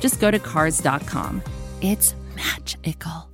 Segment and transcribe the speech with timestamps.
[0.00, 1.42] just go to Cars.com.
[1.80, 3.28] It's magical.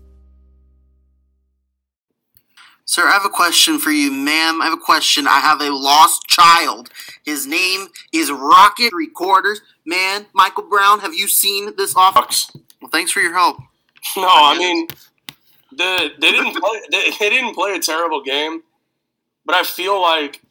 [2.86, 4.60] Sir, I have a question for you, ma'am.
[4.60, 5.26] I have a question.
[5.26, 6.90] I have a lost child.
[7.24, 9.62] His name is Rocket Three Quarters.
[9.86, 12.50] Man, Michael Brown, have you seen this office?
[12.80, 13.58] Well, thanks for your help.
[14.18, 14.86] No, I mean,
[15.72, 16.80] the, they didn't play.
[16.90, 18.62] They, they didn't play a terrible game,
[19.46, 20.42] but I feel like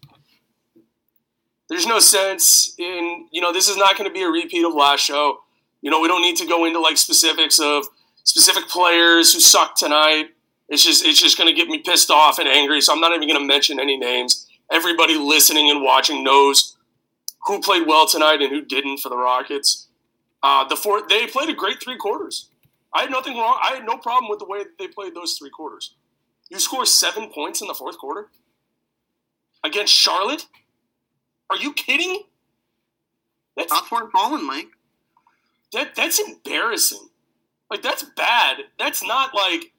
[1.69, 4.73] there's no sense in you know this is not going to be a repeat of
[4.73, 5.37] last show.
[5.83, 7.85] You know, we don't need to go into like specifics of
[8.23, 10.29] specific players who sucked tonight.
[10.69, 12.79] It's just it's just going to get me pissed off and angry.
[12.79, 14.47] So I'm not even going to mention any names.
[14.71, 16.77] Everybody listening and watching knows
[17.45, 19.89] who played well tonight and who didn't for the Rockets.
[20.41, 22.49] Uh, the four they played a great three quarters.
[22.93, 23.59] I had nothing wrong.
[23.61, 25.95] I had no problem with the way that they played those three quarters.
[26.49, 28.29] You score seven points in the fourth quarter
[29.65, 30.45] against Charlotte.
[31.49, 32.23] Are you kidding?
[33.57, 34.69] That's not for falling, Mike.
[35.73, 37.09] That that's embarrassing.
[37.69, 38.57] Like that's bad.
[38.77, 39.73] That's not like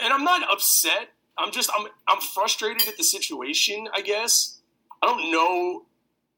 [0.00, 1.10] and I'm not upset.
[1.38, 4.58] I'm just I'm I'm frustrated at the situation, I guess.
[5.02, 5.84] I don't know.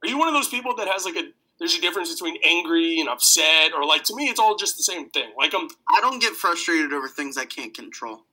[0.03, 2.99] Are you one of those people that has like a there's a difference between angry
[2.99, 5.31] and upset or like to me it's all just the same thing.
[5.37, 8.25] Like I'm I don't get frustrated over things I can't control.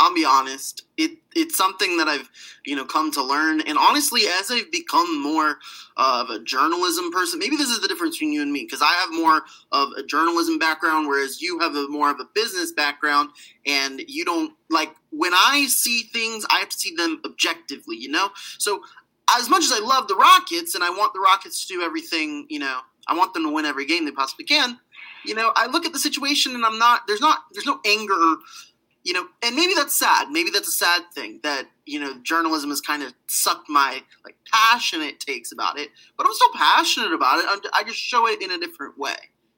[0.00, 0.84] I'll be honest.
[0.96, 2.28] It it's something that I've
[2.64, 5.58] you know come to learn, and honestly, as I've become more
[5.98, 8.92] of a journalism person, maybe this is the difference between you and me because I
[8.94, 13.28] have more of a journalism background, whereas you have a more of a business background,
[13.66, 18.10] and you don't like when I see things, I have to see them objectively, you
[18.10, 18.30] know.
[18.58, 18.82] So
[19.36, 22.46] as much as I love the Rockets and I want the Rockets to do everything,
[22.48, 24.78] you know, I want them to win every game they possibly can.
[25.24, 27.02] You know, I look at the situation and I'm not.
[27.06, 27.40] There's not.
[27.52, 28.36] There's no anger
[29.02, 30.28] you know, and maybe that's sad.
[30.30, 34.36] Maybe that's a sad thing that you know journalism has kind of sucked my like
[34.52, 35.90] passion it takes about it.
[36.16, 37.70] But I'm still passionate about it.
[37.72, 39.16] I just show it in a different way,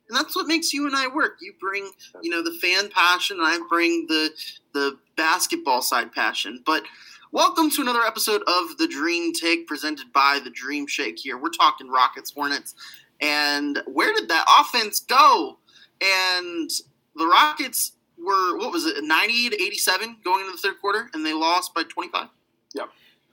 [0.09, 1.39] and that's what makes you and I work.
[1.41, 1.91] You bring
[2.23, 4.31] you know the fan passion, and I bring the
[4.75, 6.63] the basketball side passion.
[6.65, 6.85] But
[7.33, 11.19] welcome to another episode of the Dream Take presented by the Dream Shake.
[11.19, 12.77] Here we're talking Rockets, Hornets,
[13.21, 15.59] and where did that offense go?
[16.01, 16.71] And
[17.17, 17.93] the Rockets
[18.25, 21.75] were what was it, ninety to eighty-seven going into the third quarter, and they lost
[21.75, 22.29] by twenty-five.
[22.75, 22.89] Yep,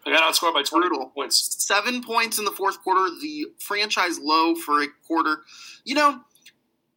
[0.06, 1.08] they got outscored by twenty Brutal.
[1.08, 1.56] points.
[1.64, 5.42] Seven points in the fourth quarter, the franchise low for a quarter.
[5.86, 6.22] You know,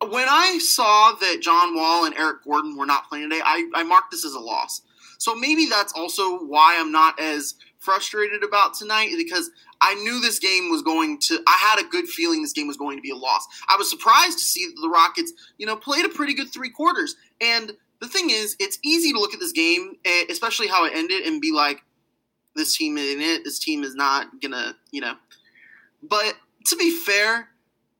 [0.09, 3.83] when I saw that John Wall and Eric Gordon were not playing today, I, I
[3.83, 4.83] marked this as a loss.
[5.19, 9.51] So maybe that's also why I'm not as frustrated about tonight because
[9.81, 11.41] I knew this game was going to.
[11.47, 13.47] I had a good feeling this game was going to be a loss.
[13.69, 16.71] I was surprised to see that the Rockets, you know, played a pretty good three
[16.71, 17.15] quarters.
[17.43, 20.93] And the thing is, it's easy to look at this game, eh, especially how it
[20.95, 21.83] ended, and be like,
[22.55, 23.45] "This team in it.
[23.45, 25.17] This team is not gonna," you know.
[26.03, 26.37] But
[26.67, 27.51] to be fair,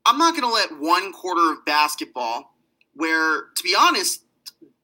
[0.07, 2.57] I'm not gonna let one quarter of basketball,
[2.95, 4.23] where to be honest,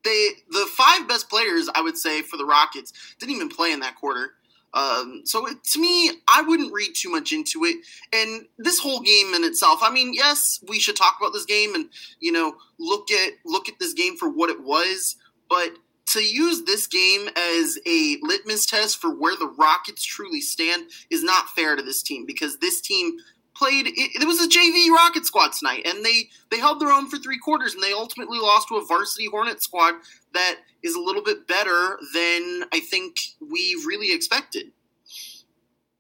[0.05, 3.81] they the five best players I would say for the Rockets didn't even play in
[3.81, 4.38] that quarter.
[4.75, 7.77] Um, so it, to me, I wouldn't read too much into it.
[8.13, 11.75] And this whole game in itself, I mean, yes, we should talk about this game
[11.75, 11.89] and
[12.21, 15.17] you know look at look at this game for what it was.
[15.49, 15.73] But
[16.13, 21.23] to use this game as a litmus test for where the Rockets truly stand is
[21.23, 23.19] not fair to this team because this team
[23.59, 27.09] played it, it, was a JV Rocket squad tonight and they they held their own
[27.09, 29.95] for three quarters and they ultimately lost to a varsity Hornet squad
[30.33, 34.71] that is a little bit better than I think we really expected.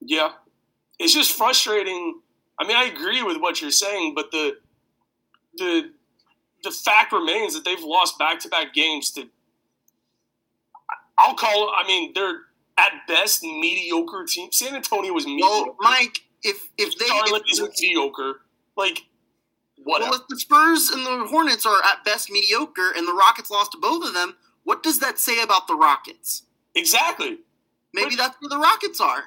[0.00, 0.32] Yeah.
[0.98, 2.20] It's just frustrating.
[2.60, 4.58] I mean, I agree with what you're saying, but the
[5.56, 5.90] the
[6.62, 9.28] the fact remains that they've lost back-to-back games to
[11.18, 12.42] I'll call I mean, they're
[12.78, 14.52] at best mediocre team.
[14.52, 15.70] San Antonio was mediocre.
[15.70, 18.40] Well, Mike, if if they Charlotte if, is mediocre,
[18.76, 19.02] like
[19.84, 20.10] Whatever.
[20.10, 23.72] Well, if the Spurs and the Hornets are at best mediocre and the Rockets lost
[23.72, 26.42] to both of them, what does that say about the Rockets?
[26.74, 27.38] exactly.
[27.94, 29.24] Maybe But- that's where the Rockets are.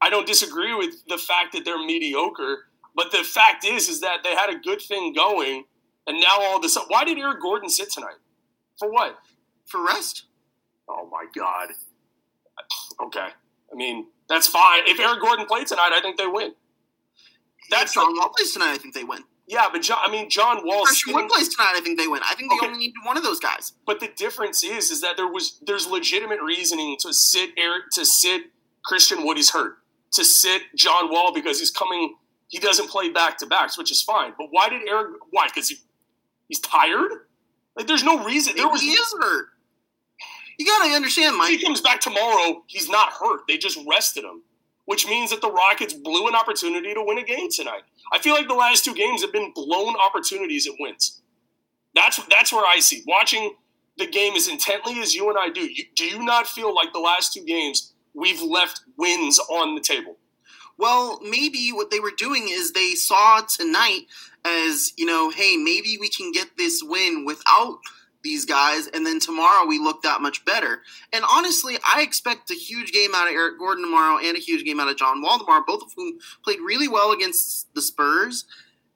[0.00, 4.22] I don't disagree with the fact that they're mediocre, but the fact is, is that
[4.22, 5.64] they had a good thing going,
[6.06, 8.18] and now all of a sudden, why did Eric Gordon sit tonight?
[8.78, 9.18] For what?
[9.64, 10.26] For rest?
[10.88, 11.70] Oh my God.
[13.00, 13.28] Okay,
[13.72, 14.82] I mean that's fine.
[14.86, 16.52] If Eric Gordon played tonight, I think they win.
[17.70, 18.72] That's That's John Wall plays tonight.
[18.72, 19.22] I think they win.
[19.48, 20.84] Yeah, but John, I mean John Wall.
[20.84, 21.74] Christian Wood plays tonight.
[21.76, 22.20] I think they win.
[22.24, 22.66] I think they Okay.
[22.66, 23.72] only need one of those guys.
[23.86, 28.04] But the difference is, is that there was there's legitimate reasoning to sit Eric to
[28.04, 28.42] sit
[28.84, 29.36] Christian Wood.
[29.36, 29.78] He's hurt.
[30.12, 32.16] To sit John Wall because he's coming.
[32.48, 34.32] He doesn't play back to backs, which is fine.
[34.38, 35.12] But why did Eric?
[35.30, 35.46] Why?
[35.46, 35.76] Because he
[36.48, 37.10] he's tired.
[37.76, 38.56] Like there's no reason.
[38.56, 38.80] There was.
[38.80, 39.46] he is hurt.
[40.58, 41.50] You gotta understand, If Mike.
[41.50, 43.40] he comes back tomorrow, he's not hurt.
[43.46, 44.42] They just rested him,
[44.86, 47.82] which means that the Rockets blew an opportunity to win a game tonight.
[48.12, 51.20] I feel like the last two games have been blown opportunities at wins.
[51.94, 53.54] That's that's where I see watching
[53.98, 55.62] the game as intently as you and I do.
[55.62, 59.80] You, do you not feel like the last two games we've left wins on the
[59.80, 60.16] table?
[60.78, 64.02] Well, maybe what they were doing is they saw tonight
[64.44, 67.78] as, you know, hey, maybe we can get this win without
[68.26, 70.82] these guys, and then tomorrow we look that much better.
[71.12, 74.64] And honestly, I expect a huge game out of Eric Gordon tomorrow and a huge
[74.64, 78.44] game out of John Wall tomorrow, both of whom played really well against the Spurs.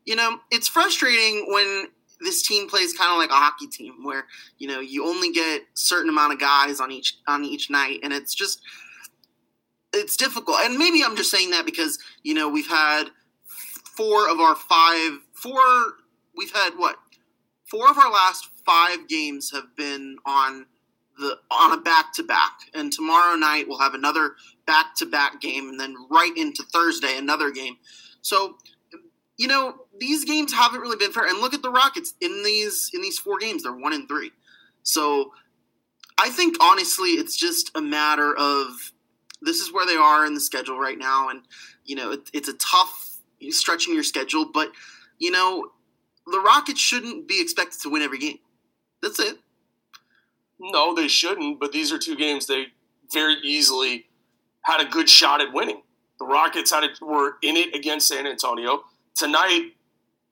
[0.05, 1.87] You know, it's frustrating when
[2.21, 4.27] this team plays kind of like a hockey team where,
[4.59, 8.13] you know, you only get certain amount of guys on each on each night and
[8.13, 8.61] it's just
[9.93, 10.59] it's difficult.
[10.63, 13.05] And maybe I'm just saying that because, you know, we've had
[13.85, 15.61] four of our five, four,
[16.37, 16.97] we've had what?
[17.65, 20.67] Four of our last five games have been on
[21.19, 22.53] the on a back to back.
[22.75, 24.35] And tomorrow night we'll have another
[24.67, 27.77] back to back game and then right into Thursday another game.
[28.23, 28.59] So,
[29.37, 31.27] you know, these games haven't really been fair.
[31.27, 34.33] And look at the Rockets in these in these four games, they're one in three.
[34.83, 35.33] So
[36.19, 38.93] I think honestly it's just a matter of
[39.43, 41.43] this is where they are in the schedule right now, and
[41.85, 43.17] you know it, it's a tough
[43.51, 44.51] stretching your schedule.
[44.53, 44.73] But
[45.19, 45.71] you know
[46.27, 48.39] the Rockets shouldn't be expected to win every game.
[49.03, 49.39] That's it.
[50.59, 51.59] No, they shouldn't.
[51.59, 52.67] But these are two games they
[53.13, 54.07] very easily
[54.63, 55.83] had a good shot at winning.
[56.19, 58.85] The Rockets had a, were in it against San Antonio
[59.17, 59.73] tonight.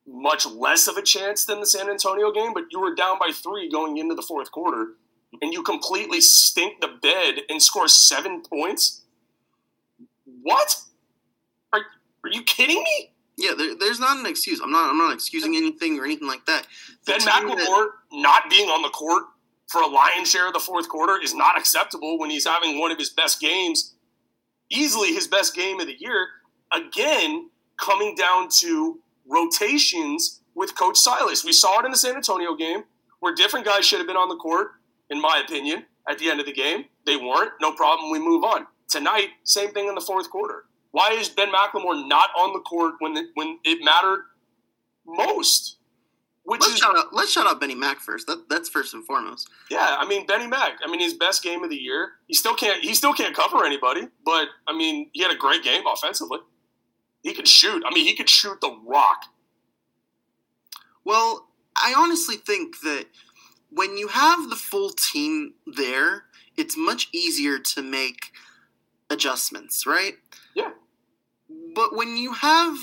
[0.06, 3.30] Much less of a chance than the San Antonio game, but you were down by
[3.32, 4.94] three going into the fourth quarter,
[5.42, 9.02] and you completely stink the bed and score seven points.
[10.42, 10.76] What?
[11.74, 11.80] Are,
[12.24, 13.12] are you kidding me?
[13.38, 14.60] Yeah, there, there's not an excuse.
[14.60, 14.90] I'm not.
[14.90, 16.66] I'm not excusing anything or anything like that.
[17.06, 19.22] The Ben team McLemore not being on the court
[19.68, 22.90] for a lion's share of the fourth quarter is not acceptable when he's having one
[22.90, 23.94] of his best games,
[24.70, 26.26] easily his best game of the year.
[26.72, 27.48] Again,
[27.78, 28.98] coming down to
[29.30, 31.44] rotations with Coach Silas.
[31.44, 32.82] We saw it in the San Antonio game
[33.20, 34.72] where different guys should have been on the court,
[35.10, 36.86] in my opinion, at the end of the game.
[37.06, 37.52] They weren't.
[37.60, 38.10] No problem.
[38.10, 38.66] We move on.
[38.90, 40.64] Tonight, same thing in the fourth quarter.
[40.90, 44.24] Why is Ben McLemore not on the court when it, when it mattered
[45.06, 45.76] most?
[46.44, 47.12] Which Let's is shout out.
[47.12, 48.26] Let's shout out Benny Mac first.
[48.26, 49.50] That, that's first and foremost.
[49.70, 50.78] yeah, I mean Benny Mac.
[50.82, 52.12] I mean his best game of the year.
[52.26, 52.82] He still can't.
[52.82, 54.08] He still can't cover anybody.
[54.24, 56.38] But I mean he had a great game offensively.
[57.22, 57.82] He could shoot.
[57.86, 59.24] I mean he could shoot the rock.
[61.04, 63.06] Well, I honestly think that
[63.70, 66.24] when you have the full team there,
[66.56, 68.32] it's much easier to make
[69.10, 70.14] adjustments, right?
[70.54, 70.70] Yeah.
[71.78, 72.76] But when you have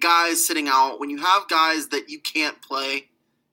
[0.00, 3.08] guys sitting out, when you have guys that you can't play,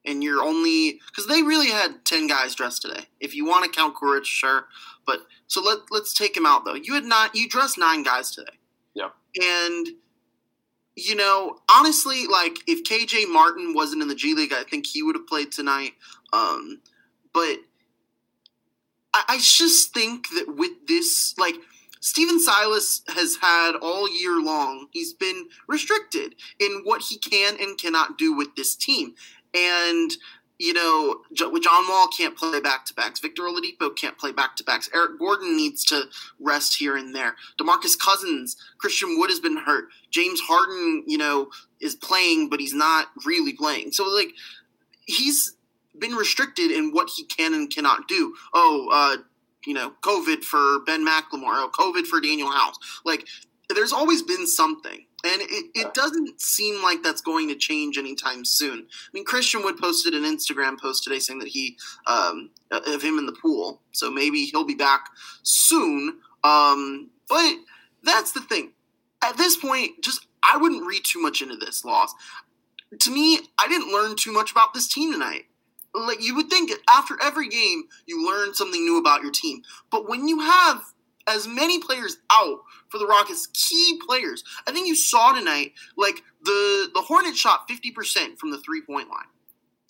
[0.05, 3.03] and you're only because they really had ten guys dressed today.
[3.19, 4.67] If you want to count Courage, sure,
[5.05, 6.75] but so let let's take him out though.
[6.75, 8.53] You had not you dressed nine guys today.
[8.93, 9.09] Yeah.
[9.35, 9.87] And
[10.95, 15.03] you know, honestly, like if KJ Martin wasn't in the G League, I think he
[15.03, 15.95] would have played tonight.
[16.31, 16.79] Um,
[17.33, 17.57] but
[19.13, 21.55] I, I just think that with this, like
[22.07, 27.77] Stephen Silas has had all year long, he's been restricted in what he can and
[27.77, 29.13] cannot do with this team.
[29.53, 30.11] And
[30.57, 33.19] you know, John Wall can't play back to backs.
[33.19, 34.89] Victor Oladipo can't play back to backs.
[34.95, 36.05] Eric Gordon needs to
[36.39, 37.35] rest here and there.
[37.59, 39.89] Demarcus Cousins, Christian Wood has been hurt.
[40.09, 41.49] James Harden, you know,
[41.79, 43.91] is playing, but he's not really playing.
[43.91, 44.31] So like,
[45.05, 45.57] he's
[45.99, 48.33] been restricted in what he can and cannot do.
[48.53, 49.21] Oh, uh,
[49.67, 51.57] you know, COVID for Ben McLemore.
[51.57, 52.77] Oh, COVID for Danuel House.
[53.03, 53.27] Like,
[53.69, 55.05] there's always been something.
[55.25, 58.79] And it, it doesn't seem like that's going to change anytime soon.
[58.79, 63.19] I mean, Christian Wood posted an Instagram post today saying that he, um, of him
[63.19, 63.81] in the pool.
[63.91, 65.09] So maybe he'll be back
[65.43, 66.19] soon.
[66.45, 67.55] Um, but
[68.03, 68.71] that's the thing.
[69.21, 72.13] At this point, just I wouldn't read too much into this loss.
[72.99, 75.45] to me, I didn't learn too much about this team tonight.
[75.93, 79.61] Like you would think after every game you learn something new about your team.
[79.89, 80.81] But when you have
[81.27, 86.23] as many players out for the Rockets, key players, I think you saw tonight, like
[86.43, 89.25] the the Hornets shot 50% from the three-point line.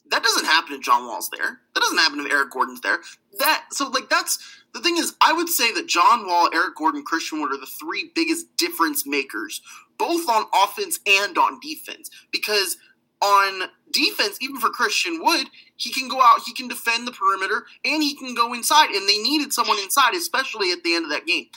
[0.10, 1.60] That doesn't happen if John Wall's there.
[1.74, 3.00] That doesn't happen if Eric Gordon's there.
[3.40, 4.40] That so like that's
[4.74, 7.66] the thing is I would say that John Wall, Eric Gordon, Christian Wood are the
[7.66, 9.62] three biggest difference makers,
[9.98, 12.10] both on offense and on defense.
[12.32, 12.78] Because
[13.22, 17.66] on defense, even for Christian Wood, he can go out, he can defend the perimeter,
[17.84, 18.90] and he can go inside.
[18.90, 21.48] And they needed someone inside, especially at the end of that game.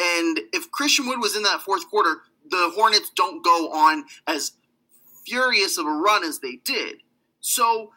[0.00, 4.52] And if Christian Wood was in that fourth quarter, the Hornets don't go on as
[5.26, 6.96] furious of a run as they did.
[7.40, 7.92] So,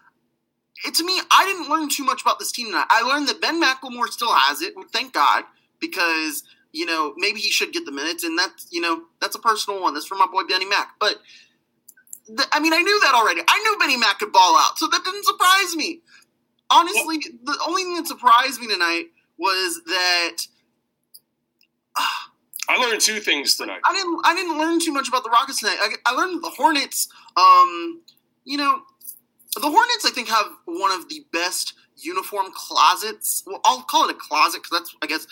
[0.85, 2.87] it, to me, I didn't learn too much about this team tonight.
[2.89, 5.43] I learned that Ben McLemore still has it, thank God,
[5.79, 9.39] because you know maybe he should get the minutes, and that's you know that's a
[9.39, 9.93] personal one.
[9.93, 11.21] That's from my boy Benny Mac, but
[12.51, 13.41] I mean, I knew that already.
[13.47, 16.01] I knew Benny Mac could ball out, so that didn't surprise me.
[16.71, 20.37] Honestly, the only thing that surprised me tonight was that
[21.97, 22.01] uh,
[22.69, 23.81] I learned two things tonight.
[23.85, 24.21] I didn't.
[24.23, 25.77] I didn't learn too much about the Rockets tonight.
[25.81, 27.09] I, I learned the Hornets.
[27.35, 28.01] Um,
[28.45, 28.81] you know,
[29.55, 30.05] the Hornets.
[30.05, 33.43] I think have one of the best uniform closets.
[33.45, 34.95] Well, I'll call it a closet because that's.
[35.01, 35.27] I guess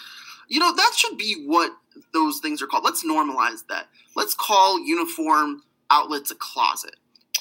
[0.49, 1.71] you know that should be what
[2.13, 2.83] those things are called.
[2.83, 3.87] Let's normalize that.
[4.13, 6.95] Let's call uniform outlets a closet.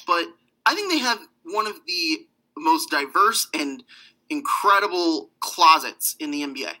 [0.05, 0.27] But
[0.65, 2.27] I think they have one of the
[2.57, 3.83] most diverse and
[4.29, 6.73] incredible closets in the NBA.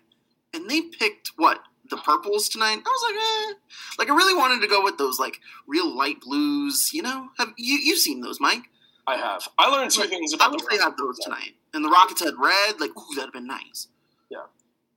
[0.53, 1.59] And they picked what?
[1.89, 2.77] The purples tonight?
[2.77, 3.53] I was like, eh.
[3.99, 7.29] Like I really wanted to go with those like real light blues, you know?
[7.37, 8.63] Have you you've seen those, Mike?
[9.07, 9.47] I have.
[9.57, 11.55] I learned two things about I wish the they had those tonight.
[11.73, 13.87] And the Rockets had red, like, ooh, that'd have been nice.
[14.29, 14.43] Yeah.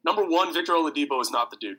[0.05, 1.79] Number one, Victor Oladipo is not the dude.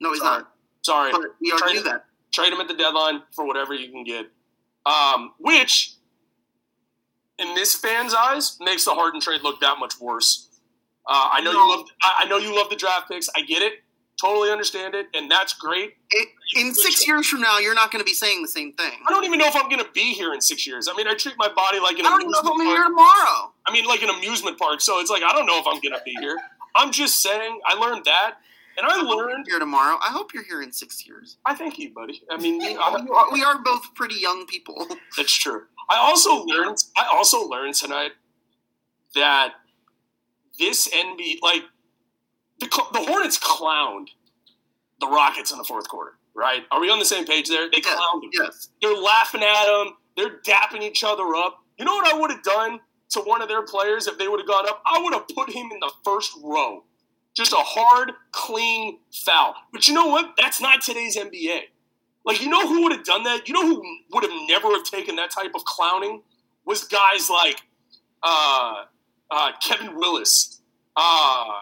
[0.00, 0.38] No, he's Sorry.
[0.42, 0.52] not.
[0.82, 1.12] Sorry.
[1.12, 4.26] But we already knew that trade him at the deadline for whatever you can get.
[4.84, 5.94] Um, which,
[7.38, 10.48] in this fan's eyes, makes the Harden trade look that much worse.
[11.06, 11.58] Uh, I know no.
[11.58, 11.86] you love.
[12.02, 13.28] I know you love the draft picks.
[13.36, 13.74] I get it.
[14.20, 15.96] Totally understand it, and that's great.
[16.10, 18.92] It, in six years from now, you're not going to be saying the same thing.
[19.06, 20.86] I don't even know if I'm going to be here in six years.
[20.86, 22.06] I mean, I treat my body like an.
[22.06, 23.52] I don't even know if I'm here tomorrow.
[23.66, 24.80] I mean, like an amusement park.
[24.80, 26.36] So it's like I don't know if I'm going to be here.
[26.76, 27.60] I'm just saying.
[27.66, 28.36] I learned that.
[28.76, 29.98] And I, I learned here tomorrow.
[30.02, 31.36] I hope you're here in six years.
[31.44, 32.22] I thank you, buddy.
[32.30, 34.86] I mean, I, we are both pretty young people.
[35.16, 35.62] That's true.
[35.90, 36.78] I also learned.
[36.96, 38.12] I also learned tonight
[39.14, 39.54] that
[40.58, 41.62] this NBA, like
[42.60, 44.08] the the Hornets, clowned
[45.00, 46.12] the Rockets in the fourth quarter.
[46.34, 46.62] Right?
[46.70, 47.68] Are we on the same page there?
[47.70, 48.30] They yes, clowned them.
[48.32, 48.68] Yes.
[48.80, 49.94] They're laughing at them.
[50.16, 51.58] They're dapping each other up.
[51.78, 54.40] You know what I would have done to one of their players if they would
[54.40, 54.82] have gone up?
[54.86, 56.84] I would have put him in the first row
[57.36, 59.54] just a hard, clean foul.
[59.72, 60.34] But you know what?
[60.38, 61.60] That's not today's NBA.
[62.24, 63.48] Like, you know who would have done that?
[63.48, 66.22] You know who would have never have taken that type of clowning?
[66.64, 67.60] Was guys like
[68.22, 68.84] uh,
[69.30, 70.60] uh, Kevin Willis,
[70.96, 71.60] uh,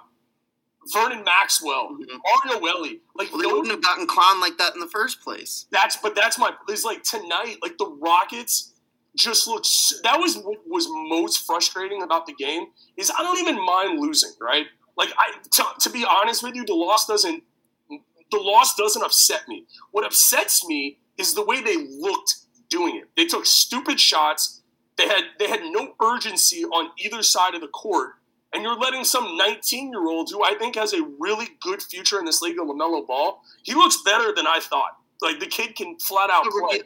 [0.93, 2.51] Vernon Maxwell, mm-hmm.
[2.53, 3.01] Mario Elie.
[3.15, 5.67] Like well, they wouldn't have gotten clowned like that in the first place.
[5.71, 6.53] That's but that's my.
[6.69, 8.75] It's like tonight, like the Rockets
[9.17, 9.69] just looked.
[10.03, 14.33] That was what was most frustrating about the game is I don't even mind losing,
[14.41, 14.67] right?
[15.01, 17.43] Like I, to, to be honest with you, the loss doesn't
[17.89, 19.65] the loss doesn't upset me.
[19.93, 22.37] What upsets me is the way they looked
[22.69, 23.09] doing it.
[23.17, 24.61] They took stupid shots.
[24.99, 28.11] They had they had no urgency on either side of the court.
[28.53, 32.19] And you're letting some 19 year old who I think has a really good future
[32.19, 33.41] in this league of LaMelo Ball.
[33.63, 34.99] He looks better than I thought.
[35.23, 36.83] Like the kid can flat out play.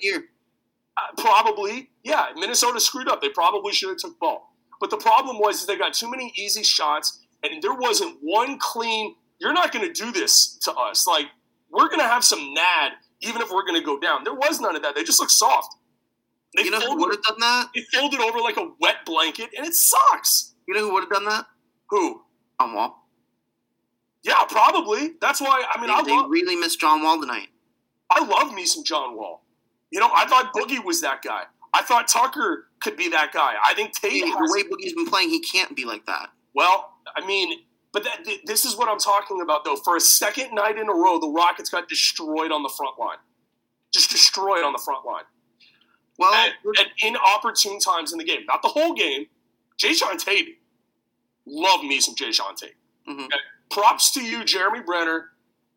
[0.97, 2.27] Uh, probably, yeah.
[2.37, 3.21] Minnesota screwed up.
[3.21, 4.55] They probably should have took ball.
[4.81, 8.59] But the problem was is they got too many easy shots and there wasn't one
[8.59, 9.15] clean.
[9.41, 11.07] You're not going to do this to us.
[11.07, 11.27] Like
[11.71, 14.25] we're going to have some nad, even if we're going to go down.
[14.25, 14.95] There was none of that.
[14.95, 15.75] They just look soft.
[16.57, 17.69] They you know who would have done that?
[17.75, 20.55] They folded over like a wet blanket, and it sucks.
[20.69, 21.47] You know who would have done that?
[21.91, 22.23] Who?
[22.61, 23.09] John Wall.
[24.23, 25.13] Yeah, probably.
[25.21, 25.65] That's why.
[25.69, 27.49] I mean, they, I they really missed John Wall tonight.
[28.11, 29.45] I love me some John Wall.
[29.91, 31.43] You know, I thought Boogie was that guy.
[31.75, 33.55] I thought Tucker could be that guy.
[33.63, 34.13] I think Tate.
[34.13, 36.31] Hey, the way Boogie's been playing, he can't be like that.
[36.55, 37.61] Well, I mean,
[37.93, 39.77] but that, this is what I'm talking about, though.
[39.77, 43.19] For a second night in a row, the Rockets got destroyed on the front line.
[43.93, 45.25] Just destroyed on the front line.
[46.19, 48.45] Well, at, at inopportune times in the game.
[48.47, 49.27] Not the whole game.
[49.79, 50.59] Jae'Sean Tate.
[51.47, 52.75] Love me some Jae'Sean Tate.
[53.09, 53.25] Mm-hmm.
[53.25, 53.37] Okay?
[53.71, 55.25] Props to you, Jeremy Brener.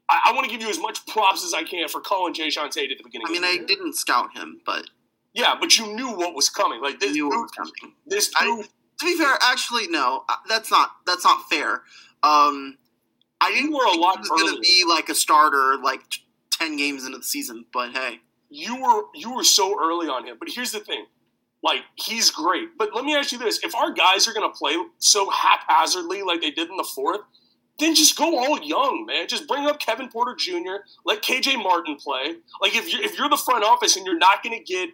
[0.10, 2.70] I, I want to give you as much props as I can for calling Jae'Sean
[2.72, 3.28] Tate at the beginning.
[3.28, 4.90] I mean, I didn't scout him, but
[5.34, 6.82] yeah, but you knew what was coming.
[6.82, 7.96] Like this, knew what was coming.
[8.06, 11.82] This dude, I, to be fair, actually, no, uh, that's not that's not fair.
[12.24, 12.78] Um,
[13.40, 16.02] I didn't were a lot he was going to be like a starter like
[16.52, 20.38] ten games into the season, but hey, you were you were so early on him.
[20.40, 21.06] But here's the thing:
[21.62, 22.78] Like he's great.
[22.78, 26.24] But let me ask you this: if our guys are going to play so haphazardly
[26.24, 27.22] like they did in the fourth,
[27.80, 29.28] then just go all young, man.
[29.28, 30.84] Just bring up Kevin Porter Jr.
[31.06, 32.36] Let KJ Martin play.
[32.62, 34.90] Like if you're if you're the front office and you're not going to get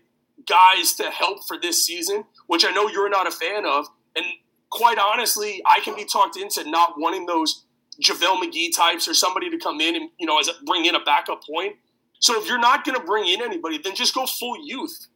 [0.46, 4.26] guys to help for this season, which I know you're not a fan of, and
[4.70, 7.66] quite honestly, I can be talked into not wanting those
[8.02, 10.96] JaVale McGee types or somebody to come in and you know as a, bring in
[10.96, 11.76] a backup point.
[12.20, 15.08] So if you're not going to bring in anybody, then just go full youth.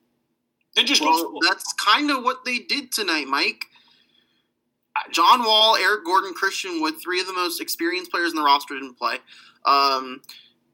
[0.76, 1.32] Then just well, go.
[1.32, 1.40] Full.
[1.42, 3.66] That's kind of what they did tonight, Mike.
[5.12, 8.74] John Wall, Eric Gordon, Christian Wood, three of the most experienced players in the roster
[8.74, 9.18] didn't play.
[9.66, 10.22] Um,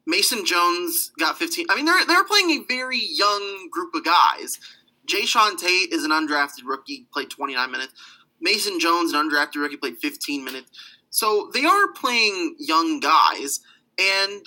[0.05, 1.67] Mason Jones got 15.
[1.69, 4.59] I mean, they're they're playing a very young group of guys.
[5.07, 7.93] Jae'Sean Tate is an undrafted rookie, played 29 minutes.
[8.39, 10.71] Mason Jones, an undrafted rookie, played 15 minutes.
[11.09, 13.59] So they are playing young guys.
[13.99, 14.43] And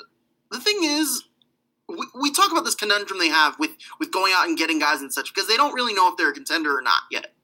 [0.50, 1.24] the thing is,
[1.88, 3.70] we, we talk about this conundrum they have with,
[4.00, 6.30] with going out and getting guys and such because they don't really know if they're
[6.30, 7.34] a contender or not yet.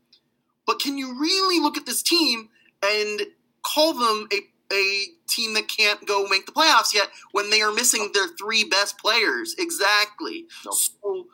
[0.66, 2.48] But can you really look at this team
[2.82, 3.22] and
[3.62, 4.40] call them a,
[4.72, 8.64] a team that can't go make the playoffs yet when they are missing their three
[8.64, 9.54] best players?
[9.58, 10.46] Exactly.
[10.60, 11.26] So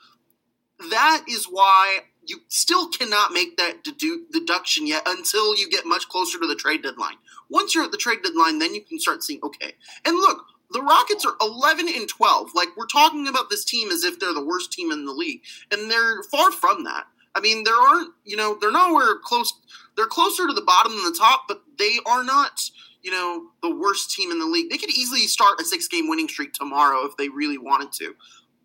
[0.90, 6.08] that is why you still cannot make that dedu- deduction yet until you get much
[6.08, 7.16] closer to the trade deadline.
[7.48, 9.72] Once you're at the trade deadline, then you can start seeing okay.
[10.04, 12.50] And look, the Rockets are 11 and 12.
[12.54, 15.40] Like we're talking about this team as if they're the worst team in the league,
[15.72, 17.06] and they're far from that.
[17.34, 19.52] I mean, there aren't, you know, they're nowhere close.
[19.96, 22.70] They're closer to the bottom than the top, but they are not,
[23.02, 24.70] you know, the worst team in the league.
[24.70, 28.14] They could easily start a six game winning streak tomorrow if they really wanted to.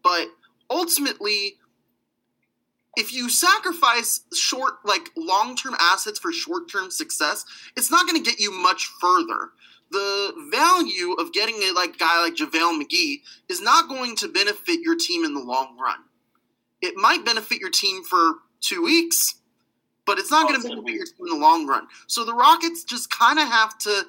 [0.04, 0.28] But
[0.70, 1.58] ultimately,
[2.96, 8.22] if you sacrifice short, like long term assets for short term success, it's not going
[8.22, 9.52] to get you much further.
[9.92, 14.80] The value of getting a like guy like JaVale McGee is not going to benefit
[14.82, 16.00] your team in the long run.
[16.82, 19.36] It might benefit your team for two weeks,
[20.06, 21.88] but it's not going to benefit your team in the long run.
[22.08, 24.06] So the Rockets just kind of have to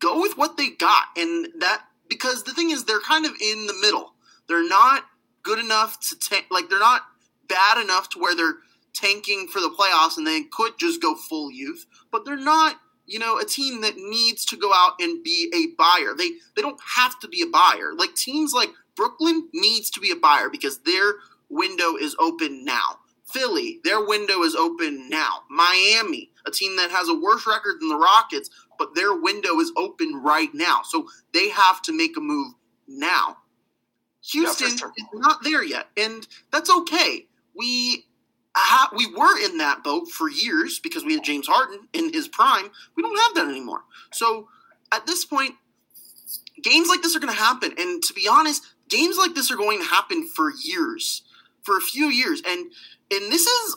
[0.00, 3.66] go with what they got, and that because the thing is they're kind of in
[3.66, 4.14] the middle.
[4.48, 5.04] They're not
[5.42, 7.02] good enough to take like they're not
[7.48, 8.56] bad enough to where they're
[8.94, 13.18] tanking for the playoffs and they could just go full youth, but they're not, you
[13.18, 16.14] know, a team that needs to go out and be a buyer.
[16.16, 17.92] They they don't have to be a buyer.
[17.96, 21.14] Like teams like Brooklyn needs to be a buyer because their
[21.48, 22.98] window is open now.
[23.34, 25.40] Philly, their window is open now.
[25.50, 29.72] Miami, a team that has a worse record than the Rockets, but their window is
[29.76, 30.80] open right now.
[30.84, 32.54] So they have to make a move
[32.88, 33.38] now.
[34.30, 34.92] Houston yeah, sure.
[34.96, 38.06] is not there yet, and that's okay we
[38.56, 42.28] ha- we were in that boat for years because we had James Harden in his
[42.28, 42.70] prime.
[42.96, 43.82] We don't have that anymore.
[44.12, 44.48] So
[44.92, 45.54] at this point,
[46.62, 47.74] games like this are going to happen.
[47.78, 51.22] And to be honest, games like this are going to happen for years,
[51.62, 52.42] for a few years.
[52.46, 52.70] And
[53.10, 53.76] and this is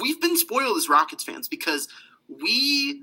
[0.00, 1.88] we've been spoiled as Rockets fans because
[2.28, 3.02] we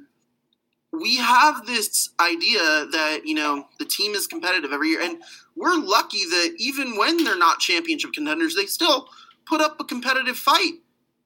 [0.92, 2.60] we have this idea
[2.92, 5.22] that you know the team is competitive every year and
[5.56, 9.10] we're lucky that even when they're not championship contenders they still
[9.46, 10.74] put up a competitive fight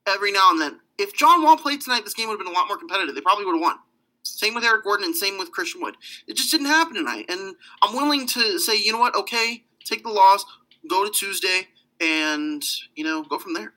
[0.06, 0.80] every now and then.
[0.98, 3.14] If John Wall played tonight, this game would have been a lot more competitive.
[3.14, 3.76] They probably would have won.
[4.22, 5.96] Same with Eric Gordon and same with Christian Wood.
[6.26, 7.26] It just didn't happen tonight.
[7.28, 10.44] And I'm willing to say, you know what, okay, take the loss,
[10.88, 11.68] go to Tuesday,
[12.00, 13.72] and, you know, go from there.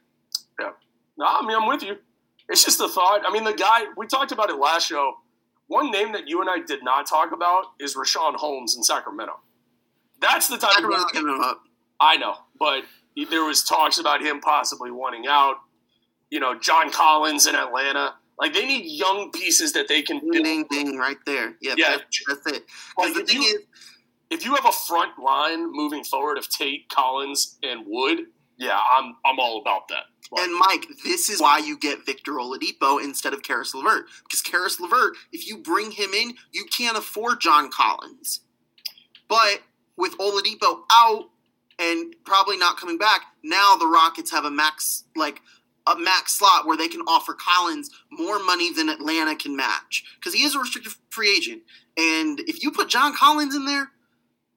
[1.19, 1.97] No, I mean, I'm with you.
[2.47, 3.21] It's just a thought.
[3.27, 5.15] I mean, the guy, we talked about it last show.
[5.67, 9.33] One name that you and I did not talk about is Richaun Holmes in Sacramento.
[10.21, 11.11] That's the type Sacramento of.
[11.11, 11.61] Giving him up.
[11.99, 12.85] I know, but
[13.29, 15.57] there was talks about him possibly wanting out.
[16.31, 18.15] You know, John Collins in Atlanta.
[18.39, 20.45] Like they need young pieces that they can build.
[20.45, 21.55] Ding, ding, right there.
[21.61, 22.65] Yeah, yeah, that's, that's it.
[22.97, 23.65] Like the thing you, is,
[24.29, 28.19] if you have a front line moving forward of Tate, Collins, and Wood,
[28.59, 30.03] yeah, I'm I'm all about that.
[30.31, 34.05] Like, and Mike, this is why you get Victor Oladipo instead of Caris LeVert.
[34.23, 38.41] Because Caris LeVert, if you bring him in, you can't afford John Collins.
[39.27, 39.61] But
[39.97, 41.29] with Oladipo out,
[41.79, 43.21] and probably not coming back.
[43.43, 45.41] Now the Rockets have a max like
[45.87, 50.33] a max slot where they can offer Collins more money than Atlanta can match because
[50.33, 51.63] he is a restricted free agent.
[51.97, 53.89] And if you put John Collins in there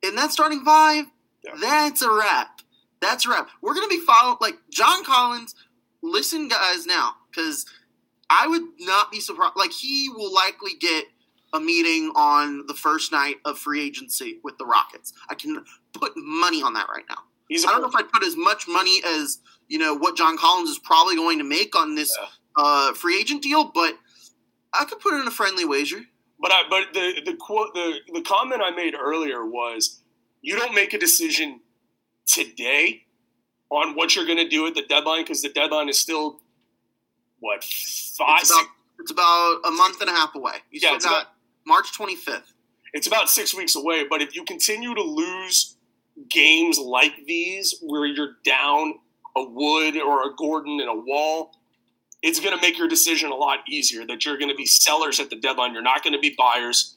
[0.02, 1.06] in that starting five,
[1.44, 1.52] yeah.
[1.60, 2.60] that's a wrap.
[3.02, 3.44] That's right.
[3.60, 5.54] We're gonna be following like John Collins.
[6.02, 7.66] Listen, guys, now because
[8.30, 9.56] I would not be surprised.
[9.56, 11.04] Like he will likely get
[11.52, 15.12] a meeting on the first night of free agency with the Rockets.
[15.28, 15.62] I can
[15.92, 17.18] put money on that right now.
[17.48, 20.38] He's I don't know if I'd put as much money as you know what John
[20.38, 22.28] Collins is probably going to make on this yeah.
[22.56, 23.94] uh, free agent deal, but
[24.72, 26.00] I could put in a friendly wager.
[26.40, 30.00] But I, but the the quote the the comment I made earlier was
[30.40, 31.60] you don't make a decision
[32.26, 33.04] today
[33.70, 36.40] on what you're going to do at the deadline because the deadline is still
[37.40, 38.40] what five?
[38.40, 38.66] It's about,
[39.00, 40.56] it's about a month and a half away.
[40.70, 41.28] You Yeah, still about-
[41.66, 42.52] March 25th.
[42.92, 44.04] it's about six weeks away.
[44.08, 45.76] But if you continue to lose
[46.28, 48.94] games like these, where you're down
[49.36, 51.56] a Wood or a Gordon and a Wall,
[52.20, 54.06] it's going to make your decision a lot easier.
[54.06, 55.72] That you're going to be sellers at the deadline.
[55.72, 56.96] You're not going to be buyers,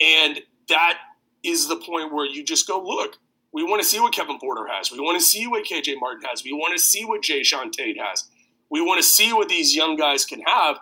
[0.00, 0.98] and that
[1.44, 3.18] is the point where you just go look.
[3.58, 4.92] We want to see what Kevin Porter has.
[4.92, 6.44] We want to see what KJ Martin has.
[6.44, 8.24] We want to see what Jae'Sean Tate has.
[8.70, 10.78] We want to see what these young guys can have.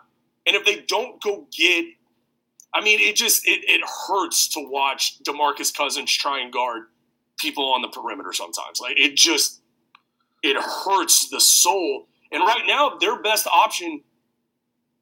[0.46, 1.86] And if they don't go get
[2.74, 6.82] I mean, it just it, it hurts to watch Demarcus Cousins try and guard
[7.38, 8.80] people on the perimeter sometimes.
[8.80, 9.62] Like it just
[10.42, 12.06] it hurts the soul.
[12.30, 14.02] And right now, their best option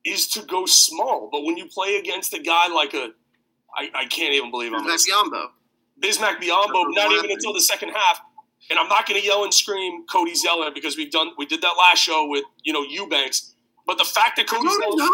[0.04, 1.28] is to go small.
[1.32, 3.08] But when you play against a guy like a
[3.76, 5.48] I, I can't even believe I'm Biyombo.
[6.02, 8.20] Bismack Biyombo, not even until the second half.
[8.70, 11.60] And I'm not going to yell and scream Cody Zeller because we've done we did
[11.62, 13.54] that last show with you know Eubanks.
[13.86, 15.10] But the fact that Cody Cody Zeller, Zeller?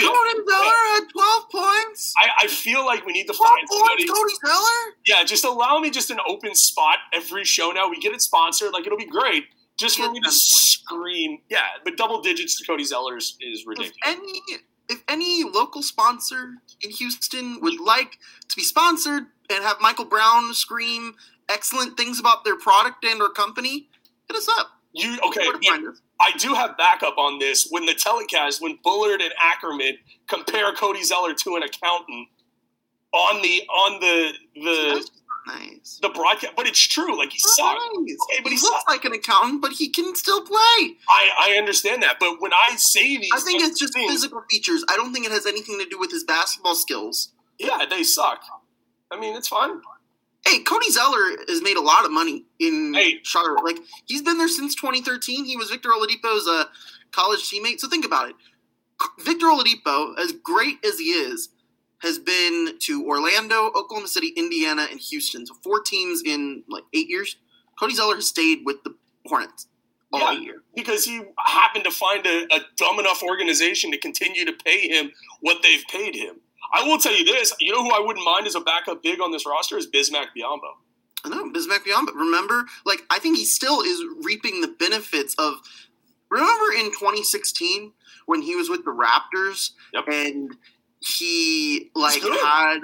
[0.00, 0.08] Yeah.
[0.08, 2.12] Cody Zeller had 12 points?
[2.18, 4.08] I, I feel like we need to 12 find points, somebody.
[4.08, 4.94] Cody Zeller?
[5.06, 7.88] Yeah, just allow me just an open spot every show now.
[7.88, 9.44] We get it sponsored, like it'll be great.
[9.78, 13.66] Just for me to scream, yeah, but double digits to Cody Zeller is, is If
[13.68, 13.96] ridiculous.
[14.04, 14.40] any,
[14.88, 20.54] if any local sponsor in Houston would like to be sponsored and have Michael Brown
[20.54, 21.14] scream
[21.48, 23.88] excellent things about their product and or company,
[24.28, 24.70] hit us up.
[24.92, 25.40] You okay?
[25.40, 26.00] Where to but find us.
[26.20, 27.66] I do have backup on this.
[27.70, 32.28] When the telecast, when Bullard and Ackerman compare Cody Zeller to an accountant
[33.12, 35.10] on the on the the
[35.46, 35.98] nice.
[36.02, 37.18] the broadcast, but it's true.
[37.18, 37.80] Like he sucked.
[37.94, 38.16] Nice.
[38.30, 40.56] Okay, but he he looks like an accountant, but he can still play.
[41.08, 44.42] I I understand that, but when I say these, I think it's just things, physical
[44.50, 44.84] features.
[44.88, 47.32] I don't think it has anything to do with his basketball skills.
[47.58, 48.42] Yeah, they suck.
[49.12, 49.80] I mean, it's fine.
[50.46, 53.20] Hey, Cody Zeller has made a lot of money in Hey.
[53.22, 53.64] Charlotte.
[53.64, 55.44] Like he's been there since 2013.
[55.44, 56.64] He was Victor Oladipo's uh,
[57.12, 57.78] college teammate.
[57.80, 58.34] So think about it.
[59.20, 61.50] Victor Oladipo, as great as he is,
[61.98, 65.46] has been to Orlando, Oklahoma City, Indiana, and Houston.
[65.46, 67.36] So four teams in like eight years.
[67.78, 68.94] Cody Zeller has stayed with the
[69.26, 69.68] Hornets
[70.12, 70.40] all Yeah.
[70.40, 70.62] year.
[70.74, 75.12] because he happened to find a, a dumb enough organization to continue to pay him
[75.40, 76.36] what they've paid him.
[76.72, 79.20] I will tell you this: you know who I wouldn't mind as a backup big
[79.20, 80.72] on this roster is Bismack Biyombo.
[81.24, 85.54] I know Bismack but remember, like I think he still is reaping the benefits of.
[86.30, 87.92] Remember in 2016
[88.24, 90.04] when he was with the Raptors Yep.
[90.08, 90.56] and
[91.00, 92.78] he like had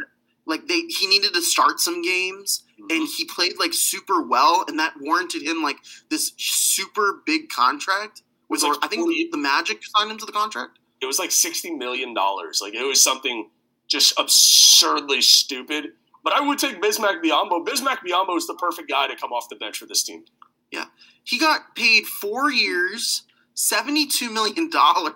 [0.45, 2.87] like they he needed to start some games mm-hmm.
[2.91, 5.79] and he played like super well and that warranted him like
[6.11, 8.23] this super big contract.
[8.51, 10.79] With was like I think 40 the Magic signed him to the contract.
[11.01, 12.61] It was like sixty million dollars.
[12.61, 13.49] Like it was something
[13.89, 15.93] just absurdly stupid.
[16.23, 17.65] But I would take Bismack Biyombo.
[17.67, 20.25] Bismack Biyombo is the perfect guy to come off the bench for this team.
[20.71, 20.87] Yeah,
[21.25, 23.23] he got paid four years,
[23.55, 25.15] seventy-two million dollars.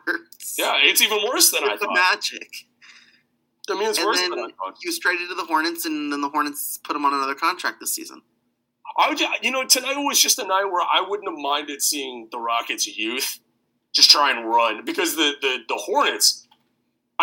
[0.57, 1.95] Yeah, it's even worse than I the thought.
[1.95, 2.67] Magic.
[3.71, 4.77] I mean, it's and worse than I thought.
[4.81, 7.79] he was traded to the Hornets, and then the Hornets put him on another contract
[7.81, 8.23] this season.
[8.99, 12.29] I would, you know, tonight was just a night where I wouldn't have minded seeing
[12.31, 13.41] the Rockets' youth
[13.95, 16.47] just try and run because the the, the Hornets.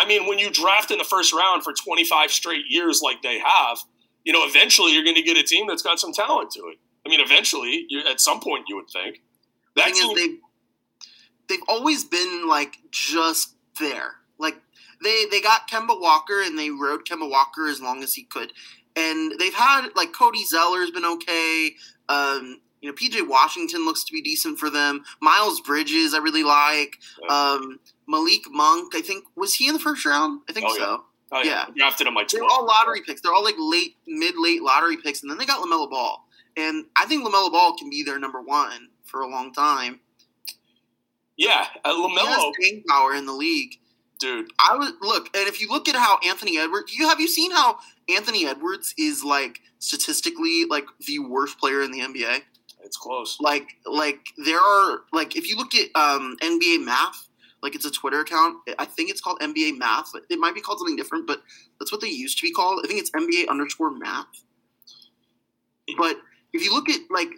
[0.00, 3.38] I mean, when you draft in the first round for 25 straight years like they
[3.38, 3.78] have,
[4.24, 6.78] you know, eventually you're going to get a team that's got some talent to it.
[7.04, 9.20] I mean, eventually, you, at some point, you would think
[9.76, 10.10] that team.
[10.10, 10.38] is, they've
[11.48, 14.14] they've always been like just there.
[14.38, 14.56] Like
[15.02, 18.52] they they got Kemba Walker, and they rode Kemba Walker as long as he could,
[18.96, 21.74] and they've had like Cody Zeller's been okay.
[22.08, 25.02] Um, you know, PJ Washington looks to be decent for them.
[25.20, 26.98] Miles Bridges, I really like.
[27.28, 30.40] Um, Malik Monk, I think was he in the first round?
[30.48, 30.84] I think Oh, yeah.
[30.84, 31.04] so.
[31.32, 31.66] oh, yeah.
[31.76, 33.20] drafted him like They're all lottery picks.
[33.20, 36.24] They're all like late, mid, late lottery picks, and then they got LaMelo Ball,
[36.56, 40.00] and I think LaMelo Ball can be their number one for a long time.
[41.36, 43.76] Yeah, uh, He Lamelo, staying power in the league.
[44.18, 44.48] dude.
[44.58, 47.50] I would look, and if you look at how Anthony Edwards, you have you seen
[47.50, 47.78] how
[48.14, 52.42] Anthony Edwards is like statistically like the worst player in the NBA.
[52.84, 53.38] It's close.
[53.40, 57.28] Like, like there are like if you look at um, NBA math,
[57.62, 58.58] like it's a Twitter account.
[58.78, 60.12] I think it's called NBA math.
[60.28, 61.42] It might be called something different, but
[61.78, 62.80] that's what they used to be called.
[62.84, 64.26] I think it's NBA underscore math.
[65.98, 66.16] But
[66.52, 67.30] if you look at like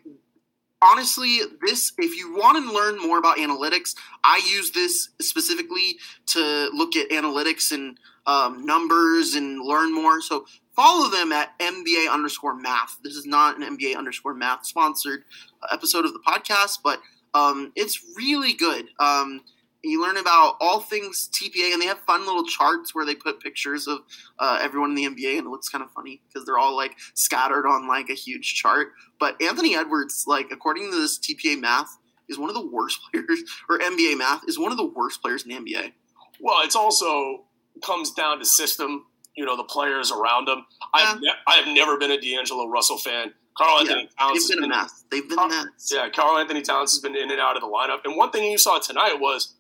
[0.83, 5.96] honestly, this if you want to learn more about analytics, I use this specifically
[6.28, 10.20] to look at analytics and um, numbers and learn more.
[10.20, 12.98] So follow them at NBA underscore math.
[13.02, 15.24] This is not an NBA underscore math sponsored
[15.70, 17.00] episode of the podcast, but
[17.35, 18.87] um, it's really good.
[18.98, 19.42] Um,
[19.85, 23.40] you learn about all things TPA, and they have fun little charts where they put
[23.40, 24.00] pictures of
[24.38, 26.96] uh, everyone in the NBA, and it looks kind of funny because they're all like
[27.14, 28.88] scattered on like a huge chart.
[29.18, 33.42] But Anthony Edwards, like according to this TPA math, is one of the worst players,
[33.68, 35.92] or NBA math is one of the worst players in the NBA.
[36.40, 37.44] Well, it's also
[37.85, 39.06] comes down to system.
[39.36, 40.64] You know, the players around him.
[40.94, 43.32] I've ne- I've never been a D'Angelo Russell fan.
[43.56, 44.48] Karl-Anthony Yeah, Towns.
[44.48, 45.04] they've been a has mess.
[45.10, 45.90] They've been a mess.
[45.92, 48.00] Yeah, Karl-Anthony Towns has been in and out of the lineup.
[48.04, 49.54] And one thing you saw tonight was,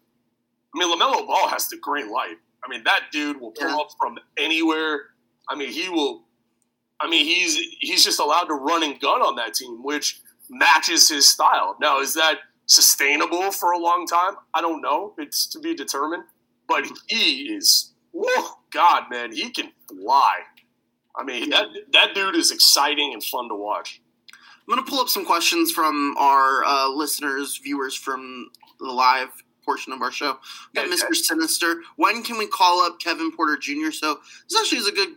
[0.74, 2.36] I mean, Lamelo Ball has the green light.
[2.64, 3.76] I mean, that dude will pull Yeah.
[3.76, 5.10] up from anywhere.
[5.48, 6.24] I mean, he will.
[7.00, 11.08] I mean, he's he's just allowed to run and gun on that team, which matches
[11.08, 11.76] his style.
[11.80, 14.36] Now, is that sustainable for a long time?
[14.54, 15.14] I don't know.
[15.18, 16.24] It's to be determined.
[16.68, 20.38] But he is, whoa, God, man, he can fly.
[21.16, 24.00] I mean, that that dude is exciting and fun to watch.
[24.28, 28.48] I'm going to pull up some questions from our uh, listeners, viewers from
[28.78, 29.28] the live
[29.64, 30.38] portion of our show.
[30.74, 30.96] We got Okay.
[30.96, 31.14] Mr.
[31.14, 31.82] Sinister.
[31.96, 33.90] When can we call up Kevin Porter Jr.?
[33.90, 35.16] So this actually is a good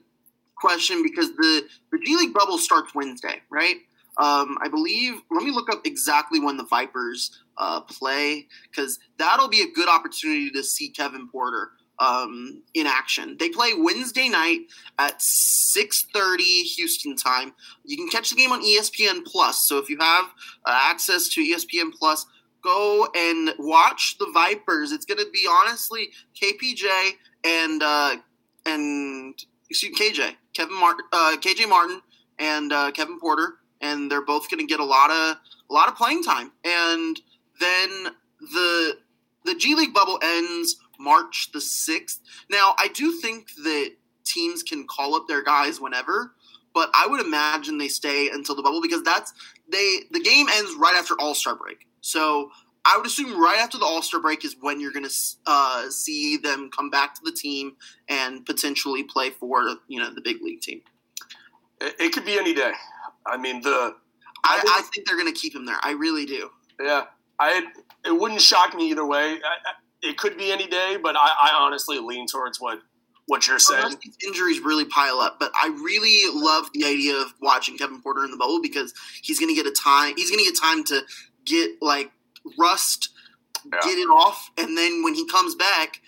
[0.58, 3.78] question because the, the G League bubble starts Wednesday, right?
[4.18, 9.50] Um, I believe, let me look up exactly when the Vipers uh, play because that'll
[9.50, 13.38] be a good opportunity to see Kevin Porter um, in action.
[13.40, 14.62] They play Wednesday night
[15.00, 16.38] at 6.30
[16.76, 17.54] Houston time.
[17.84, 19.68] You can catch the game on ESPN Plus.
[19.68, 20.26] So if you have
[20.66, 22.26] uh, access to ESPN Plus,
[22.64, 24.92] go and watch the Vipers.
[24.92, 26.10] It's going to be honestly
[26.42, 27.12] KPJ
[27.44, 28.16] and uh,
[28.66, 29.36] and
[29.70, 32.02] excuse me, KJ Kevin Martin, uh, KJ Martin
[32.40, 35.38] and uh, Kevin Porter, and they're both going to get a lot of
[35.70, 36.52] a lot of playing time.
[36.64, 37.20] And
[37.60, 37.90] then
[38.42, 38.98] the
[39.46, 42.22] the G League bubble ends March the sixth.
[42.50, 43.92] Now I do think that
[44.26, 46.34] teams can call up their guys whenever,
[46.74, 49.34] but I would imagine they stay until the bubble because that's
[49.72, 51.88] they the game ends right after All Star break.
[52.02, 52.52] So
[52.86, 55.16] I would assume right after the All Star break is when you're going to
[55.48, 57.76] uh, see them come back to the team
[58.10, 60.82] and potentially play for you know the big league team.
[61.82, 62.72] It, it could be any day.
[63.26, 63.96] I mean, the
[64.44, 65.78] I, I think they're going to keep him there.
[65.82, 66.52] I really do.
[66.80, 67.06] yeah,
[67.40, 67.64] I
[68.06, 69.40] it wouldn't shock me either way.
[69.44, 69.72] I,
[70.06, 72.80] it could be any day, but I, I honestly lean towards what
[73.28, 73.84] what you're saying.
[73.84, 78.02] Unless these injuries really pile up, but I really love the idea of watching Kevin
[78.02, 80.14] Porter in the bubble because he's going to get a time.
[80.16, 81.02] He's going to get time to
[81.44, 82.12] get like
[82.60, 83.10] rust,
[83.66, 83.80] Yeah.
[83.82, 86.02] get it off, and then when he comes back,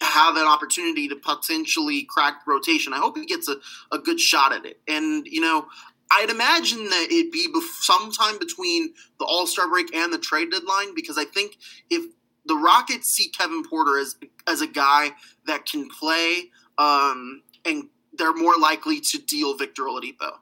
[0.00, 2.92] have an opportunity to potentially crack rotation.
[2.92, 3.56] I hope he gets a,
[3.90, 4.78] a good shot at it.
[4.86, 5.66] And you know,
[6.10, 7.48] I'd imagine that it'd be
[7.80, 11.56] sometime between the All Star break and the trade deadline because I think
[11.90, 12.04] if
[12.46, 15.12] the Rockets see Kevin Porter as as a guy
[15.46, 20.32] that can play, um, and they're more likely to deal Victor Oladipo.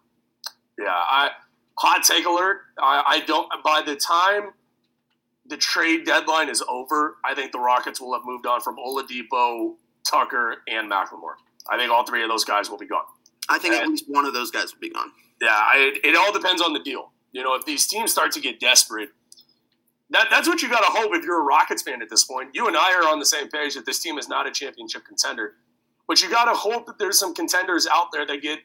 [0.78, 1.30] Yeah, I
[1.78, 2.62] hot take alert.
[2.78, 3.48] I, I don't.
[3.62, 4.52] By the time
[5.46, 9.74] the trade deadline is over, I think the Rockets will have moved on from Oladipo,
[10.08, 11.34] Tucker, and McLemore.
[11.70, 13.04] I think all three of those guys will be gone.
[13.48, 15.10] I think at least one of those guys will be gone.
[15.40, 17.12] Yeah, I, it all depends on the deal.
[17.32, 19.10] You know, if these teams start to get desperate,
[20.12, 22.50] that, that's what you got to hope if you're a Rockets fan at this point.
[22.54, 25.04] You and I are on the same page that this team is not a championship
[25.04, 25.54] contender.
[26.08, 28.60] But you got to hope that there's some contenders out there that get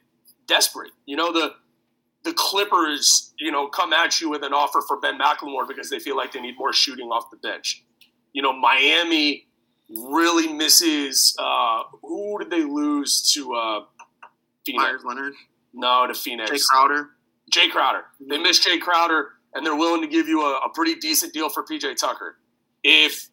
[0.47, 0.91] desperate.
[1.05, 1.53] You know, the
[2.23, 5.99] the Clippers, you know, come at you with an offer for Ben McLemore because they
[5.99, 7.83] feel like they need more shooting off the bench.
[8.33, 9.47] You know, Miami
[9.89, 11.35] really misses.
[11.39, 13.53] Uh, who did they lose to?
[13.53, 13.79] Uh,
[14.67, 14.83] Phoenix?
[14.83, 15.33] Meyers Leonard,
[15.73, 16.51] No, to Phoenix.
[16.51, 17.09] Jae Crowder.
[17.51, 18.03] Jae Crowder.
[18.19, 21.49] They miss Jae Crowder, and they're willing to give you a, a pretty decent deal
[21.49, 22.37] for PJ Tucker.
[22.83, 23.27] If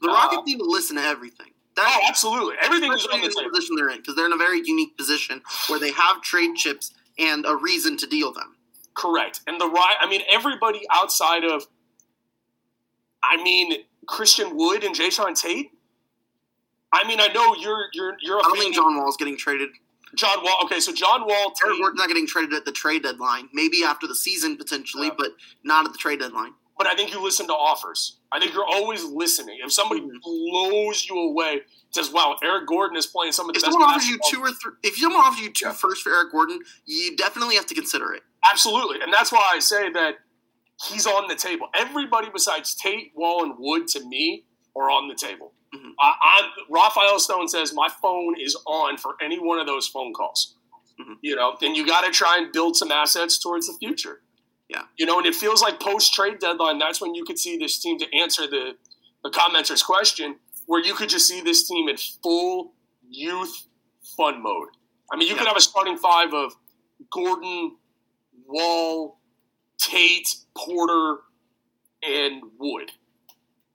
[0.00, 1.48] The Uh, Rockets need to listen to everything.
[1.78, 3.50] oh, absolutely, everything is on the the table.
[3.50, 6.92] position they're in because they're in a very unique position where they have trade chips
[7.18, 8.56] and a reason to deal them.
[8.94, 9.40] Correct.
[9.46, 11.66] And the right, I mean, everybody outside of,
[13.22, 15.70] I mean, Christian Wood and Jae'Sean Tate.
[16.92, 19.36] I mean, I know you're you're you're a I don't fan think John Wall's getting
[19.36, 19.70] traded.
[20.14, 20.58] John Wall.
[20.64, 23.48] Okay, so John Wall, Gordon's not getting traded at the trade deadline.
[23.52, 25.14] Maybe after the season potentially, Yeah.
[25.18, 25.32] but
[25.64, 26.54] not at the trade deadline.
[26.78, 28.18] but I think you listen to offers.
[28.30, 29.60] I think you're always listening.
[29.64, 30.20] If somebody Mhm.
[30.20, 33.88] blows you away, says, "Wow, Eric Gordon is playing some of the If best." someone
[33.90, 35.72] offers you two or three, if someone offers you two Yeah.
[35.72, 38.24] firsts for Eric Gordon, you definitely have to consider it.
[38.44, 40.18] Absolutely, and that's why I say that
[40.86, 41.70] he's on the table.
[41.72, 44.44] Everybody besides Tate, Wall, and Wood, to me,
[44.76, 45.54] are on the table.
[45.76, 45.92] Mhm.
[46.00, 50.12] I, I, Rafael Stone says my phone is on for any one of those phone
[50.12, 50.54] calls.
[50.98, 51.18] Mhm.
[51.22, 54.22] You know, then you got to try and build some assets towards the future.
[54.68, 54.82] Yeah.
[54.96, 56.78] You know, and it feels like post trade deadline.
[56.78, 58.76] That's when you could see this team to answer the
[59.22, 60.36] the commenter's question,
[60.66, 62.72] where you could just see this team in full
[63.08, 63.66] youth
[64.16, 64.68] fun mode.
[65.12, 66.54] I mean, you could have a starting five of
[67.10, 67.76] Gordon,
[68.46, 69.18] Wall,
[69.78, 71.18] Tate, Porter,
[72.02, 72.92] and Wood.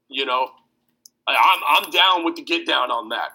[0.10, 0.52] You know,
[1.28, 3.32] I'm I'm down with the get down on that.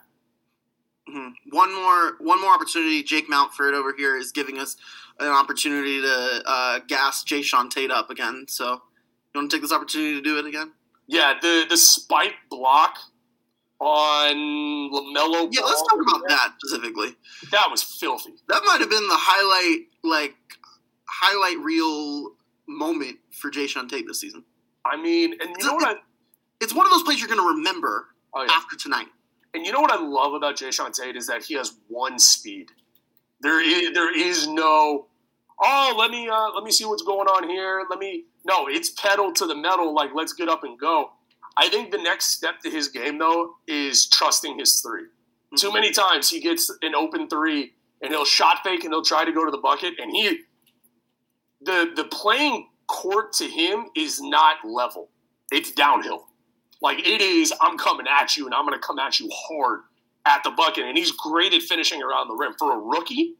[1.09, 1.35] Mhm.
[1.51, 3.03] One more, one more opportunity.
[3.03, 4.77] Jake Mountford over here is giving us
[5.20, 8.46] an opportunity to uh, gas Jae'Sean Tate up again.
[8.49, 8.83] So
[9.35, 10.72] You want to take this opportunity to do it again?
[11.07, 12.99] Yeah, the the spike block
[13.79, 14.35] on
[14.90, 15.49] Lamelo.
[15.53, 17.14] Yeah, let's talk about that specifically.
[17.53, 18.33] That was filthy.
[18.49, 20.35] That might have been the highlight, like
[21.09, 22.33] highlight reel
[22.66, 24.44] moment for Jae'Sean Tate this season.
[24.85, 25.99] I mean, and you know what?
[25.99, 26.01] I,
[26.66, 28.50] It's one of those plays you're going to remember oh yeah.
[28.50, 29.07] after tonight.
[29.55, 32.72] And you know what I love about Jae'Sean Tate is that he has one speed.
[33.40, 35.07] There is there is no
[35.62, 37.85] oh let me uh, let me see what's going on here.
[37.88, 39.94] Let me no, it's pedal to the metal.
[39.94, 41.12] Like let's get up and go.
[41.57, 45.02] I think the next step to his game though is trusting his 3
[45.57, 49.24] Too many times he gets an open three and he'll shot fake and he'll try
[49.24, 50.40] to go to the bucket and he
[51.61, 55.11] the the playing court to him is not level.
[55.52, 56.25] It's downhill.
[56.82, 59.80] Like it is, I'm coming at you and I'm going to come at you hard
[60.26, 60.84] at the bucket.
[60.84, 62.54] And he's great at finishing around the rim.
[62.58, 63.34] For a rookie,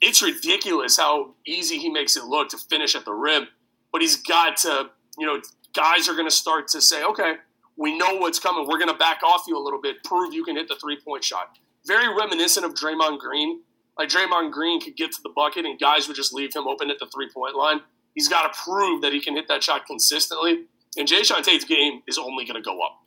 [0.00, 3.48] it's ridiculous how easy he makes it look to finish at the rim.
[3.92, 5.40] But he's got to, you know,
[5.74, 7.34] guys are going to start to say, okay,
[7.76, 8.66] we know what's coming.
[8.66, 10.98] We're going to back off you a little bit, prove you can hit the three
[11.00, 11.58] point shot.
[11.86, 13.62] Very reminiscent of Draymond Green.
[13.96, 16.90] Like Draymond Green could get to the bucket and guys would just leave him open
[16.90, 17.80] at the three point line.
[18.14, 20.64] He's got to prove that he can hit that shot consistently.
[20.98, 23.00] And Jae'Sean Tate's game is only going to go up.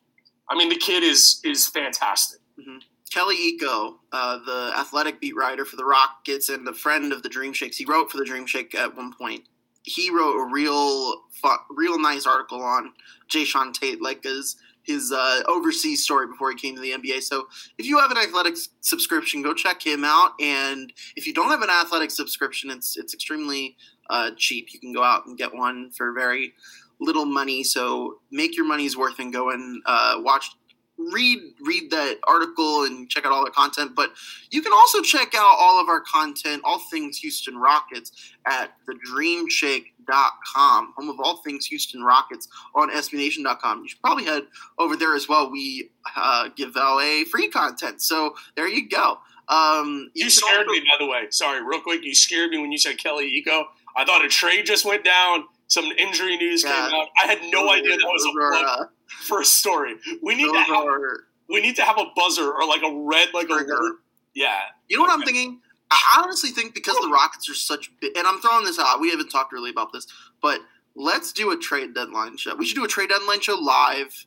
[0.50, 2.40] I mean, the kid is is fantastic.
[2.60, 2.78] Mm-hmm.
[3.12, 7.30] Kelly Iko, uh, the athletic beat writer for the Rockets and the friend of the
[7.30, 9.44] Dream Shakes, he wrote for the Dream Shake at one point.
[9.84, 11.24] He wrote a real,
[11.72, 12.94] real nice article on
[13.30, 17.22] Jae'Sean Tate, like his his uh, overseas story before he came to the NBA.
[17.22, 20.32] So if you have an athletic subscription, go check him out.
[20.40, 23.76] And if you don't have an athletic subscription, it's it's extremely
[24.10, 24.74] uh, cheap.
[24.74, 26.54] You can go out and get one for very
[27.02, 27.64] little money.
[27.64, 30.52] So make your money's worth and go and uh, watch,
[30.98, 33.96] read read that article and check out all the content.
[33.96, 34.12] But
[34.52, 40.94] you can also check out all of our content, all things Houston Rockets, at thedreamshake.com,
[40.96, 43.82] home of all things Houston Rockets on SBNation.com.
[43.82, 44.44] You should probably head
[44.78, 45.52] over there as well.
[45.52, 48.02] We uh, give LA free content.
[48.02, 49.18] So there you go.
[49.50, 51.24] Um, you, you scared also- me, by the way.
[51.32, 52.04] Sorry, real quick.
[52.04, 53.64] You scared me when you said Kelly Iko.
[53.98, 56.90] I thought a trade just went down some injury news yeah.
[56.90, 57.08] came out.
[57.24, 58.86] I had no those idea that was a plug uh,
[59.24, 59.96] for a story.
[60.22, 63.30] We need to have are, we need to have a buzzer or like a red
[63.34, 64.00] like a alert.
[64.34, 64.60] Yeah.
[64.90, 65.62] You know what I'm thinking?
[65.90, 69.00] I honestly think because the Rockets are such big, and I'm throwing this out.
[69.00, 70.08] We haven't talked really about this,
[70.42, 70.60] but
[70.96, 72.56] let's do a trade deadline show.
[72.56, 74.26] We should do a trade deadline show live.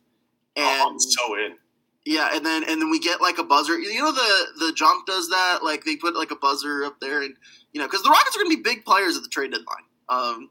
[0.55, 1.57] And, oh, I'm so in.
[2.05, 3.77] Yeah, and then and then we get like a buzzer.
[3.77, 5.59] You know the the jump does that.
[5.63, 7.35] Like they put like a buzzer up there, and
[7.73, 9.83] you know because the Rockets are going to be big players at the trade deadline.
[10.09, 10.49] Um,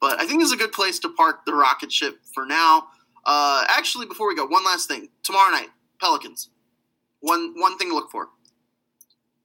[0.00, 2.88] but I think this is a good place to park the rocket ship for now.
[3.24, 5.08] Uh, actually, before we go, one last thing.
[5.22, 5.68] Tomorrow night,
[6.00, 6.50] Pelicans.
[7.20, 8.28] One one thing to look for.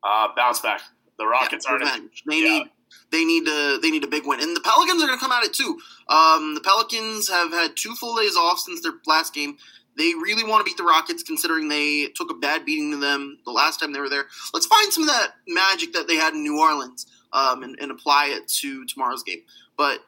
[0.04, 0.82] Uh, bounce back.
[1.18, 1.80] The Rockets yeah, are
[2.26, 2.50] They yeah.
[2.50, 2.68] need
[3.12, 5.32] they need to they need a big win, and the Pelicans are going to come
[5.32, 5.80] at it too.
[6.10, 9.58] Um, the Pelicans have had two full days off since their last game.
[9.98, 13.40] They really want to beat the Rockets, considering they took a bad beating to them
[13.46, 14.26] the last time they were there.
[14.54, 17.92] Let's find some of that magic that they had in New Orleans um, and, and
[17.92, 19.42] apply it to tomorrow's game.
[19.78, 20.00] But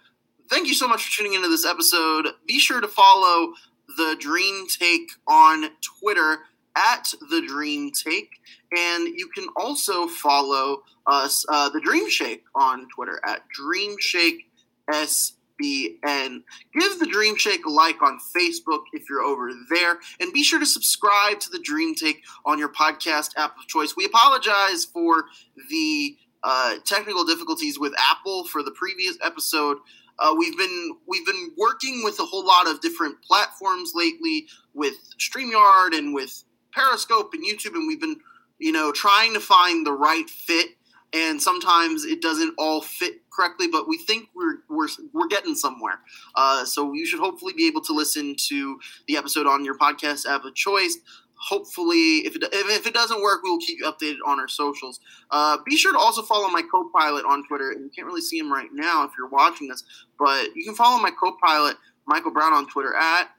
[0.53, 2.27] thank you so much for tuning into this episode.
[2.45, 3.53] Be sure to follow
[3.97, 6.41] the Dream Take on Twitter
[6.75, 8.29] at the Dream Take,
[8.71, 14.47] and you can also follow us, uh, the Dream Shake, on Twitter at Dream Shake
[14.91, 16.43] SBN.
[16.79, 20.59] Give the Dream Shake a like on Facebook if you're over there, and be sure
[20.59, 23.95] to subscribe to the Dream Take on your podcast app of choice.
[23.97, 25.25] We apologize for
[25.71, 29.77] the uh, technical difficulties with Apple for the previous episode.
[30.19, 34.95] Uh, we've been we've been working with a whole lot of different platforms lately, with
[35.19, 38.17] Streamyard and with Periscope and YouTube, and we've been
[38.59, 40.69] you know trying to find the right fit.
[41.15, 45.99] And sometimes it doesn't all fit correctly, but we think we're we're, we're getting somewhere.
[46.33, 50.25] Uh, so you should hopefully be able to listen to the episode on your podcast
[50.27, 50.97] app of choice
[51.43, 54.99] hopefully, if it, if it doesn't work, we will keep you updated on our socials.
[55.29, 57.71] Uh, be sure to also follow my co-pilot on Twitter.
[57.71, 59.83] And you can't really see him right now if you're watching this,
[60.17, 63.29] but you can follow my co-pilot Michael Brown on Twitter at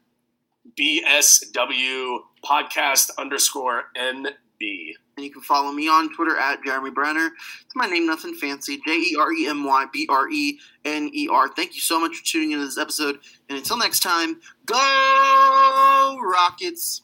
[0.78, 4.94] BSW podcast underscore NB.
[5.16, 7.30] And you can follow me on Twitter at Jeremy Brener.
[7.64, 8.80] It's my name, nothing fancy.
[8.86, 11.48] J E R E M Y B R E N E R.
[11.48, 13.18] Thank you so much for tuning into this episode.
[13.48, 17.02] And until next time, go Rockets!